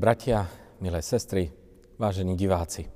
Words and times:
Bratia, 0.00 0.48
milé 0.80 1.04
sestry, 1.04 1.52
vážení 2.00 2.32
diváci. 2.32 2.88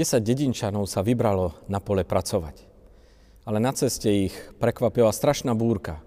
10 0.00 0.24
dedinčanov 0.24 0.88
sa 0.88 1.04
vybralo 1.04 1.60
na 1.68 1.76
pole 1.76 2.08
pracovať. 2.08 2.64
Ale 3.44 3.60
na 3.60 3.76
ceste 3.76 4.08
ich 4.08 4.32
prekvapila 4.56 5.12
strašná 5.12 5.52
búrka, 5.52 6.00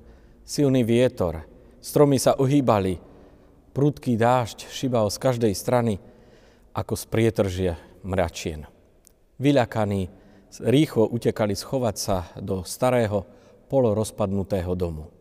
silný 0.49 0.81
vietor, 0.81 1.45
stromy 1.77 2.17
sa 2.17 2.33
ohýbali, 2.41 2.97
prudký 3.77 4.17
dážď 4.17 4.65
šibal 4.65 5.13
z 5.13 5.21
každej 5.29 5.53
strany 5.53 6.01
ako 6.73 6.97
z 6.97 7.03
prietržie 7.05 7.71
mračien. 8.01 8.65
Vyľakaní 9.37 10.09
rýchlo 10.57 11.05
utekali 11.05 11.53
schovať 11.53 11.95
sa 12.01 12.33
do 12.41 12.65
starého 12.65 13.29
polorozpadnutého 13.69 14.73
domu. 14.73 15.13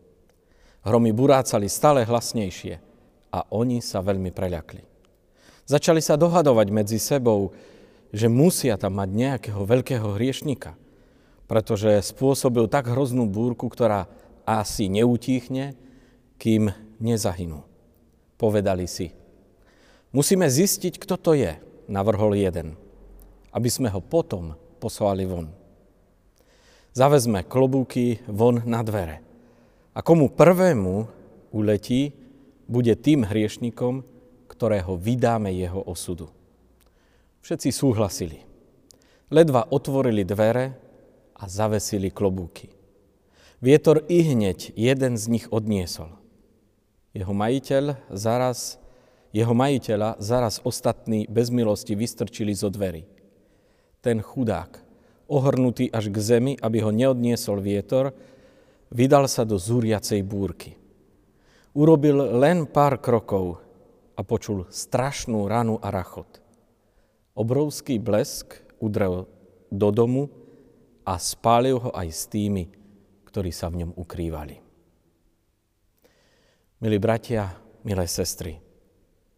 Hromy 0.81 1.13
burácali 1.13 1.69
stále 1.69 2.09
hlasnejšie– 2.09 2.81
a 3.31 3.47
oni 3.49 3.79
sa 3.79 4.03
veľmi 4.03 4.29
preľakli. 4.35 4.83
Začali 5.65 6.03
sa 6.03 6.19
dohadovať 6.19 6.67
medzi 6.69 6.99
sebou, 6.99 7.55
že 8.11 8.27
musia 8.27 8.75
tam 8.75 8.99
mať 8.99 9.09
nejakého 9.09 9.63
veľkého 9.63 10.19
hriešnika, 10.19 10.75
pretože 11.47 12.11
spôsobil 12.11 12.67
tak 12.67 12.91
hroznú 12.91 13.23
búrku, 13.23 13.71
ktorá 13.71 14.11
asi 14.43 14.91
neutíchne, 14.91 15.79
kým 16.35 16.75
nezahynú. 16.99 17.63
Povedali 18.35 18.83
si, 18.89 19.15
musíme 20.11 20.49
zistiť, 20.51 20.99
kto 20.99 21.15
to 21.15 21.31
je, 21.39 21.55
navrhol 21.87 22.35
jeden, 22.35 22.75
aby 23.55 23.69
sme 23.71 23.87
ho 23.87 24.03
potom 24.03 24.59
poslali 24.83 25.23
von. 25.23 25.47
Zavezme 26.91 27.47
klobúky 27.47 28.19
von 28.27 28.59
na 28.67 28.83
dvere. 28.83 29.23
A 29.95 30.03
komu 30.03 30.27
prvému 30.27 31.07
uletí, 31.55 32.11
bude 32.71 32.95
tým 32.95 33.27
hriešnikom, 33.27 34.07
ktorého 34.47 34.95
vydáme 34.95 35.51
jeho 35.51 35.83
osudu. 35.83 36.31
Všetci 37.43 37.69
súhlasili. 37.75 38.39
Ledva 39.27 39.67
otvorili 39.67 40.23
dvere 40.23 40.79
a 41.35 41.51
zavesili 41.51 42.07
klobúky. 42.07 42.71
Vietor 43.59 44.07
i 44.07 44.23
hneď 44.25 44.73
jeden 44.73 45.19
z 45.19 45.23
nich 45.27 45.45
odniesol. 45.51 46.15
Jeho 47.11 47.35
majiteľ 47.35 48.09
zaraz, 48.09 48.79
jeho 49.35 49.51
majiteľa 49.51 50.17
zaraz 50.23 50.63
ostatní 50.63 51.27
bez 51.27 51.51
milosti 51.51 51.93
vystrčili 51.93 52.55
zo 52.55 52.71
dverí. 52.71 53.05
Ten 54.01 54.23
chudák, 54.23 54.81
ohrnutý 55.29 55.93
až 55.93 56.09
k 56.09 56.17
zemi, 56.17 56.53
aby 56.57 56.81
ho 56.81 56.89
neodniesol 56.89 57.61
vietor, 57.61 58.17
vydal 58.89 59.29
sa 59.29 59.45
do 59.45 59.61
zúriacej 59.61 60.25
búrky. 60.25 60.80
Urobil 61.71 62.35
len 62.35 62.67
pár 62.67 62.99
krokov 62.99 63.63
a 64.19 64.27
počul 64.27 64.67
strašnú 64.67 65.47
ranu 65.47 65.79
a 65.79 65.87
rachot. 65.87 66.43
Obrovský 67.31 67.95
blesk 67.95 68.59
udrel 68.83 69.23
do 69.71 69.87
domu 69.87 70.27
a 71.07 71.15
spálil 71.15 71.79
ho 71.79 71.95
aj 71.95 72.07
s 72.11 72.27
tými, 72.27 72.67
ktorí 73.23 73.55
sa 73.55 73.71
v 73.71 73.87
ňom 73.87 73.91
ukrývali. 73.95 74.59
Milí 76.83 76.97
bratia, 76.99 77.55
milé 77.87 78.03
sestry, 78.03 78.59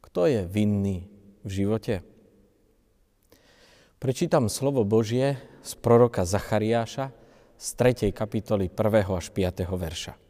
kto 0.01 0.25
je 0.25 0.41
vinný 0.49 1.05
v 1.45 1.49
živote? 1.53 2.01
Prečítam 4.01 4.49
slovo 4.49 4.81
Božie 4.81 5.37
z 5.61 5.71
proroka 5.77 6.25
Zachariáša 6.25 7.13
z 7.61 7.67
3. 7.77 8.09
kapitoly 8.09 8.73
1. 8.73 9.05
až 9.05 9.29
5. 9.29 9.69
verša. 9.69 10.22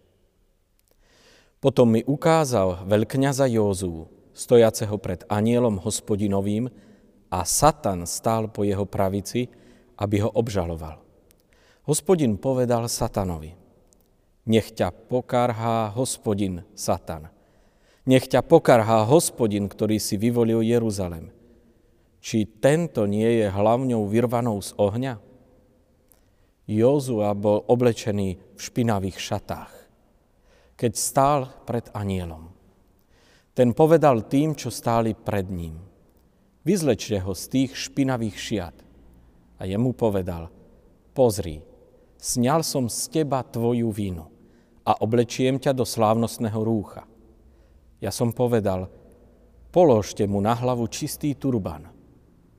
Potom 1.64 1.96
mi 1.96 2.04
ukázal 2.04 2.84
veľkňaza 2.84 3.48
Józú, 3.48 4.12
stojaceho 4.36 5.00
pred 5.00 5.24
anielom 5.32 5.80
hospodinovým 5.80 6.68
a 7.32 7.48
Satan 7.48 8.04
stál 8.04 8.52
po 8.52 8.68
jeho 8.68 8.84
pravici, 8.84 9.48
aby 9.96 10.28
ho 10.28 10.28
obžaloval. 10.28 11.00
Hospodin 11.88 12.36
povedal 12.36 12.92
Satanovi, 12.92 13.56
nech 14.44 14.76
ťa 14.76 14.92
pokarhá 15.08 15.96
hospodin 15.96 16.68
Satan. 16.76 17.32
Nech 18.04 18.28
ťa 18.28 18.44
pokarhá 18.44 19.08
hospodin, 19.08 19.72
ktorý 19.72 20.04
si 20.04 20.20
vyvolil 20.20 20.60
Jeruzalem. 20.60 21.32
Či 22.20 22.44
tento 22.60 23.08
nie 23.08 23.40
je 23.40 23.48
hlavňou 23.48 24.04
vyrvanou 24.12 24.60
z 24.60 24.76
ohňa? 24.76 25.16
Jozua 26.68 27.32
bol 27.32 27.64
oblečený 27.72 28.36
v 28.36 28.60
špinavých 28.60 29.16
šatách 29.16 29.83
keď 30.74 30.92
stál 30.98 31.40
pred 31.64 31.90
anielom. 31.94 32.50
Ten 33.54 33.78
povedal 33.78 34.26
tým, 34.26 34.58
čo 34.58 34.74
stáli 34.74 35.14
pred 35.14 35.46
ním. 35.46 35.78
Vyzlečte 36.66 37.22
ho 37.22 37.38
z 37.38 37.44
tých 37.52 37.72
špinavých 37.78 38.38
šiat. 38.40 38.76
A 39.62 39.70
jemu 39.70 39.94
povedal, 39.94 40.50
pozri, 41.14 41.62
sňal 42.18 42.66
som 42.66 42.90
z 42.90 43.22
teba 43.22 43.46
tvoju 43.46 43.94
vínu 43.94 44.26
a 44.84 44.98
oblečiem 45.00 45.62
ťa 45.62 45.72
do 45.72 45.86
slávnostného 45.86 46.60
rúcha. 46.66 47.06
Ja 48.02 48.12
som 48.12 48.34
povedal, 48.36 48.90
položte 49.72 50.26
mu 50.28 50.42
na 50.44 50.58
hlavu 50.58 50.90
čistý 50.90 51.38
turban. 51.38 51.88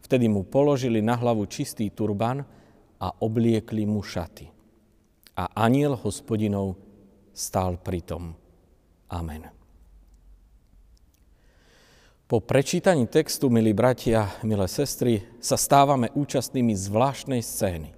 Vtedy 0.00 0.31
mu 0.31 0.46
položili 0.46 1.02
na 1.02 1.19
hlavu 1.19 1.44
čistý 1.50 1.91
turban 1.91 2.44
a 3.02 3.08
obliekli 3.20 3.84
mu 3.84 4.00
šaty. 4.00 4.48
A 5.34 5.50
aniel 5.66 5.98
hospodinov 5.98 6.78
stál 7.34 7.77
tom. 8.06 8.33
Amen. 9.11 9.50
Po 12.25 12.41
prečítaní 12.41 13.05
textu, 13.05 13.53
milí 13.53 13.77
bratia, 13.77 14.33
milé 14.41 14.65
sestry, 14.65 15.21
sa 15.44 15.61
stávame 15.61 16.09
účastnými 16.17 16.73
zvláštnej 16.73 17.44
scény. 17.44 17.93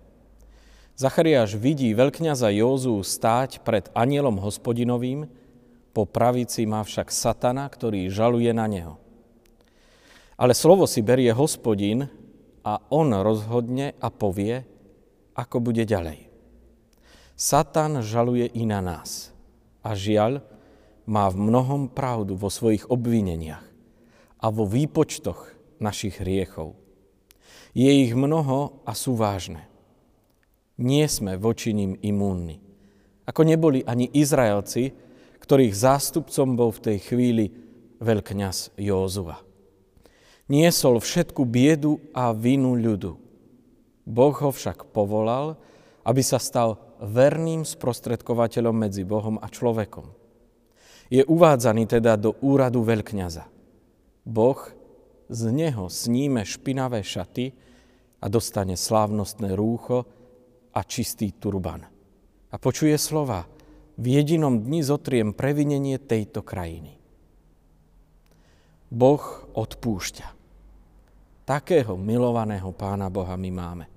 Zachariáš 0.98 1.54
vidí 1.54 1.94
veľkňaza 1.94 2.50
Józu 2.50 2.98
stáť 3.06 3.62
pred 3.62 3.86
anielom 3.94 4.40
hospodinovým, 4.42 5.30
po 5.94 6.04
pravici 6.04 6.66
má 6.66 6.82
však 6.82 7.08
satana, 7.08 7.70
ktorý 7.70 8.10
žaluje 8.10 8.50
na 8.50 8.66
neho. 8.66 8.98
Ale 10.36 10.52
slovo 10.52 10.84
si 10.84 11.00
berie 11.00 11.30
hospodin 11.32 12.10
a 12.66 12.82
on 12.92 13.14
rozhodne 13.14 13.96
a 14.02 14.10
povie, 14.10 14.66
ako 15.38 15.62
bude 15.62 15.86
ďalej. 15.86 16.25
Satan 17.36 18.00
žaluje 18.00 18.48
i 18.56 18.64
na 18.64 18.80
nás. 18.80 19.28
A 19.84 19.92
žiaľ, 19.92 20.40
má 21.06 21.28
v 21.30 21.38
mnohom 21.38 21.86
pravdu 21.86 22.34
vo 22.34 22.50
svojich 22.50 22.88
obvineniach 22.90 23.62
a 24.42 24.46
vo 24.50 24.66
výpočtoch 24.66 25.54
našich 25.78 26.18
hriechov. 26.18 26.74
Je 27.76 27.86
ich 27.86 28.16
mnoho 28.16 28.82
a 28.82 28.96
sú 28.96 29.14
vážne. 29.14 29.68
Nie 30.80 31.06
sme 31.06 31.36
voči 31.36 31.76
ním 31.76 31.94
imúnni. 32.00 32.58
Ako 33.28 33.44
neboli 33.44 33.84
ani 33.84 34.10
Izraelci, 34.10 34.96
ktorých 35.44 35.76
zástupcom 35.76 36.56
bol 36.56 36.72
v 36.72 36.82
tej 36.82 36.98
chvíli 37.04 37.44
veľkňaz 38.00 38.80
Józua. 38.80 39.44
Niesol 40.48 41.04
všetku 41.04 41.44
biedu 41.44 42.00
a 42.16 42.32
vinu 42.32 42.74
ľudu. 42.74 43.18
Boh 44.08 44.34
ho 44.34 44.50
však 44.50 44.88
povolal, 44.90 45.58
aby 46.06 46.22
sa 46.22 46.38
stal 46.38 46.85
verným 47.00 47.62
sprostredkovateľom 47.66 48.76
medzi 48.86 49.02
Bohom 49.02 49.36
a 49.40 49.46
človekom. 49.50 50.08
Je 51.12 51.22
uvádzaný 51.22 51.86
teda 51.86 52.18
do 52.18 52.34
úradu 52.42 52.82
veľkňaza. 52.82 53.46
Boh 54.26 54.58
z 55.30 55.42
neho 55.54 55.86
sníme 55.86 56.42
špinavé 56.42 57.02
šaty 57.02 57.54
a 58.22 58.26
dostane 58.26 58.74
slávnostné 58.74 59.54
rúcho 59.54 60.06
a 60.74 60.80
čistý 60.82 61.30
turban. 61.34 61.86
A 62.50 62.56
počuje 62.58 62.94
slova, 62.98 63.46
v 63.96 64.06
jedinom 64.12 64.60
dni 64.60 64.84
zotriem 64.84 65.32
previnenie 65.32 65.96
tejto 65.96 66.44
krajiny. 66.44 67.00
Boh 68.92 69.24
odpúšťa. 69.56 70.36
Takého 71.48 71.96
milovaného 71.96 72.70
Pána 72.76 73.08
Boha 73.08 73.34
my 73.40 73.50
máme. 73.50 73.95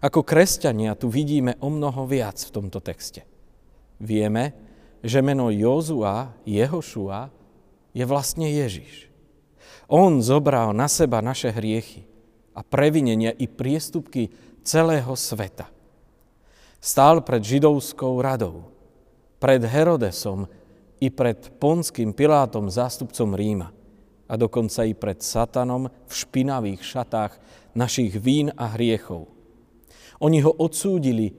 Ako 0.00 0.24
kresťania 0.24 0.96
tu 0.96 1.12
vidíme 1.12 1.60
o 1.60 1.68
mnoho 1.68 2.08
viac 2.08 2.40
v 2.40 2.54
tomto 2.56 2.80
texte. 2.80 3.28
Vieme, 4.00 4.56
že 5.04 5.20
meno 5.20 5.52
Jozua, 5.52 6.32
Jehošua, 6.48 7.28
je 7.92 8.04
vlastne 8.08 8.48
Ježiš. 8.48 9.12
On 9.92 10.24
zobral 10.24 10.72
na 10.72 10.88
seba 10.88 11.20
naše 11.20 11.52
hriechy 11.52 12.08
a 12.56 12.64
previnenia 12.64 13.36
i 13.36 13.44
priestupky 13.44 14.32
celého 14.64 15.12
sveta. 15.12 15.68
Stál 16.80 17.20
pred 17.20 17.44
židovskou 17.44 18.24
radou, 18.24 18.72
pred 19.36 19.60
Herodesom 19.60 20.48
i 20.96 21.12
pred 21.12 21.60
Ponským 21.60 22.16
Pilátom, 22.16 22.72
zástupcom 22.72 23.36
Ríma 23.36 23.68
a 24.24 24.34
dokonca 24.40 24.80
i 24.88 24.96
pred 24.96 25.20
Satanom 25.20 25.92
v 25.92 26.12
špinavých 26.12 26.80
šatách 26.80 27.36
našich 27.76 28.16
vín 28.16 28.48
a 28.56 28.64
hriechov– 28.72 29.28
oni 30.20 30.38
ho 30.44 30.52
odsúdili 30.52 31.32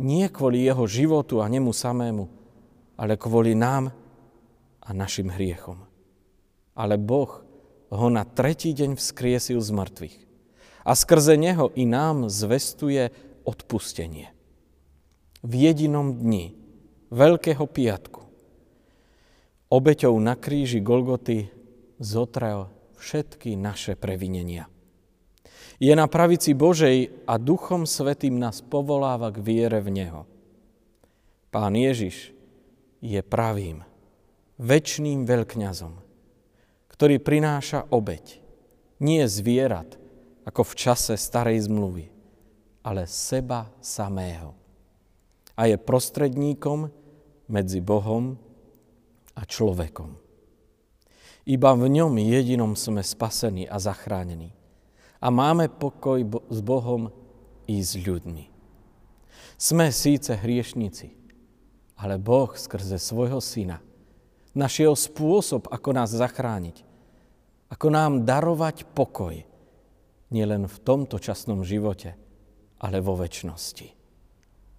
nie 0.00 0.26
kvôli 0.32 0.64
jeho 0.64 0.88
životu 0.88 1.44
a 1.44 1.46
nemu 1.46 1.70
samému, 1.70 2.24
ale 2.96 3.20
kvôli 3.20 3.52
nám 3.54 3.92
a 4.82 4.90
našim 4.90 5.30
hriechom. 5.30 5.78
ale 6.72 6.96
Boh 6.96 7.44
ho 7.92 8.08
na 8.08 8.24
tretí 8.24 8.72
deň 8.72 8.96
vzkriesil 8.96 9.60
z 9.60 9.70
mŕtvych. 9.76 10.16
A 10.82 10.96
skrze 10.96 11.36
neho 11.36 11.68
i 11.76 11.84
nám 11.84 12.32
zvestuje 12.32 13.12
odpustenie. 13.44 14.32
V 15.44 15.52
jedinom 15.52 16.16
dni 16.16 16.56
Veľkého 17.12 17.68
piatku 17.68 18.24
obeťou 19.68 20.16
na 20.16 20.32
kríži 20.32 20.80
Golgoty 20.80 21.52
zotrel 22.00 22.72
všetky 22.96 23.52
naše 23.52 24.00
previnenia. 24.00 24.71
Je 25.82 25.90
na 25.98 26.06
pravici 26.06 26.54
Božej 26.54 27.10
a 27.26 27.42
Duchom 27.42 27.90
Svetým 27.90 28.38
nás 28.38 28.62
povoláva 28.62 29.34
k 29.34 29.42
viere 29.42 29.82
v 29.82 29.90
Neho. 29.90 30.22
Pán 31.50 31.74
Ježiš 31.74 32.30
je 33.02 33.18
pravým, 33.18 33.82
väčšným 34.62 35.26
veľkňazom, 35.26 35.98
ktorý 36.86 37.18
prináša 37.18 37.90
obeď. 37.90 38.38
Nie 39.02 39.26
zvierat, 39.26 39.98
ako 40.46 40.62
v 40.62 40.74
čase 40.78 41.18
starej 41.18 41.66
zmluvy, 41.66 42.14
ale 42.86 43.10
seba 43.10 43.66
samého. 43.82 44.54
A 45.58 45.66
je 45.66 45.74
prostredníkom 45.82 46.94
medzi 47.50 47.82
Bohom 47.82 48.38
a 49.34 49.42
človekom. 49.42 50.14
Iba 51.42 51.74
v 51.74 51.90
ňom 51.90 52.22
jedinom 52.22 52.78
sme 52.78 53.02
spasení 53.02 53.66
a 53.66 53.82
zachránení. 53.82 54.61
A 55.22 55.30
máme 55.30 55.70
pokoj 55.70 56.18
s 56.50 56.58
Bohom 56.58 57.14
i 57.70 57.78
s 57.78 57.94
ľuďmi. 57.94 58.50
Sme 59.54 59.94
síce 59.94 60.34
hriešnici, 60.34 61.14
ale 61.94 62.18
Boh 62.18 62.50
skrze 62.50 62.98
svojho 62.98 63.38
syna 63.38 63.78
našiel 64.58 64.98
spôsob, 64.98 65.70
ako 65.70 65.94
nás 65.94 66.10
zachrániť 66.10 66.92
ako 67.72 67.88
nám 67.88 68.28
darovať 68.28 68.84
pokoj, 68.92 69.40
nielen 70.28 70.68
v 70.68 70.76
tomto 70.84 71.16
časnom 71.16 71.64
živote, 71.64 72.12
ale 72.76 73.00
vo 73.00 73.16
väčšnosti. 73.16 73.88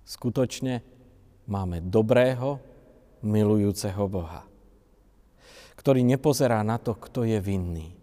Skutočne 0.05 0.85
máme 1.49 1.81
dobrého, 1.81 2.61
milujúceho 3.25 4.05
Boha, 4.05 4.45
ktorý 5.73 6.05
nepozerá 6.05 6.61
na 6.61 6.77
to, 6.77 6.93
kto 6.93 7.25
je 7.25 7.41
vinný, 7.41 7.97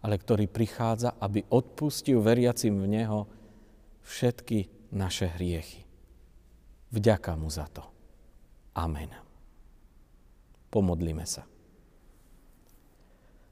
ale 0.00 0.16
ktorý 0.16 0.48
prichádza, 0.48 1.16
aby 1.20 1.44
odpustil 1.52 2.24
veriacim 2.24 2.76
v 2.80 2.86
Neho 2.88 3.28
všetky 4.04 4.90
naše 4.96 5.28
hriechy. 5.36 5.84
Vďaka 6.90 7.36
mu 7.38 7.46
za 7.52 7.68
to. 7.70 7.84
Amen. 8.74 9.12
Pomodlíme 10.72 11.26
sa. 11.26 11.46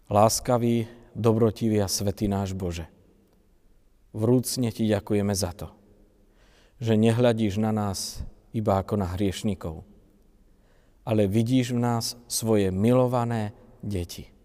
Láskavý, 0.09 0.89
dobrotivý 1.13 1.85
a 1.85 1.89
svetý 1.91 2.33
náš 2.33 2.57
Bože, 2.57 2.89
vrúcne 4.17 4.73
Ti 4.73 4.89
ďakujeme 4.89 5.35
za 5.37 5.53
to, 5.53 5.69
že 6.81 6.97
nehľadíš 6.97 7.61
na 7.61 7.75
nás 7.77 8.25
iba 8.57 8.81
ako 8.81 8.97
na 8.97 9.07
hriešnikov, 9.13 9.85
ale 11.05 11.29
vidíš 11.29 11.77
v 11.77 11.81
nás 11.85 12.17
svoje 12.25 12.73
milované 12.73 13.53
deti. 13.85 14.38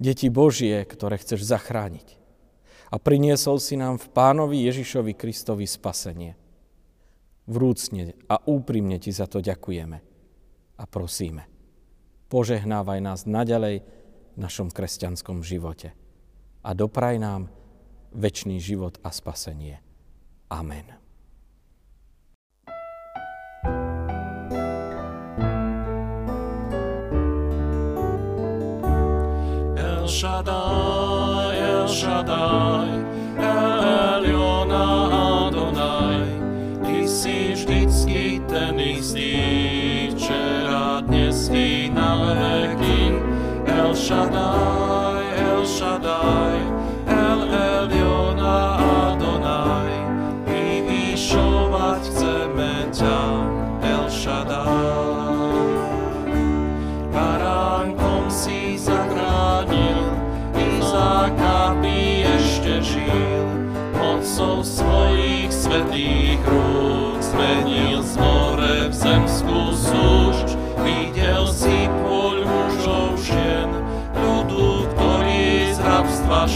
Deti 0.00 0.32
Božie, 0.32 0.80
ktoré 0.88 1.20
chceš 1.20 1.44
zachrániť. 1.44 2.16
A 2.88 2.96
priniesol 2.96 3.60
si 3.60 3.76
nám 3.76 4.00
v 4.00 4.08
Pánovi 4.10 4.64
Ježišovi 4.64 5.12
Kristovi 5.12 5.68
spasenie. 5.68 6.40
Vrúcne 7.44 8.16
a 8.24 8.40
úprimne 8.40 8.96
Ti 8.96 9.12
za 9.12 9.28
to 9.28 9.44
ďakujeme 9.44 10.00
a 10.80 10.84
prosíme. 10.88 11.44
Požehnávaj 12.32 13.00
nás 13.04 13.28
naďalej, 13.28 13.84
našom 14.40 14.72
kresťanskom 14.72 15.44
živote. 15.44 15.92
A 16.64 16.72
dopraj 16.72 17.20
nám 17.20 17.52
väčší 18.16 18.56
život 18.56 18.96
a 19.04 19.12
spasenie. 19.12 19.84
Amen. 20.48 21.09
Shaddai, 30.20 31.56
El 31.56 31.88
Shaddai, 31.88 33.19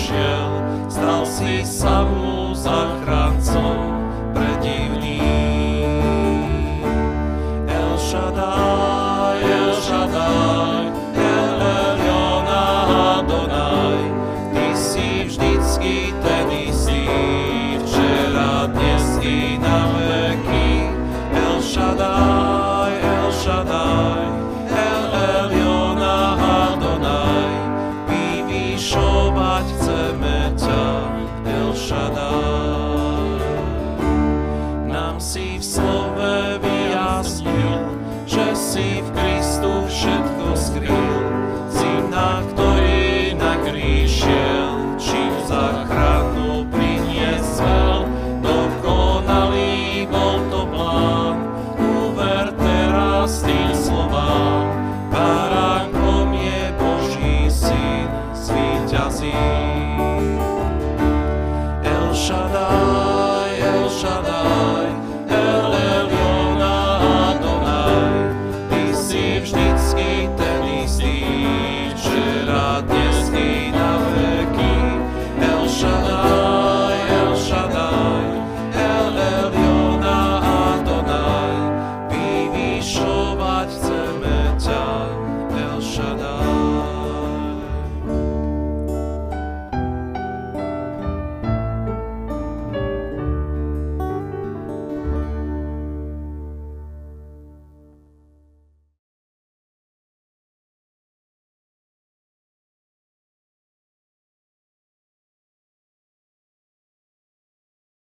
šiel, 0.04 0.52
stal 0.92 1.24
si 1.24 1.64
sa 1.64 2.04
mu 2.04 2.33
zachráncom, 2.33 2.33
predivný 2.33 2.33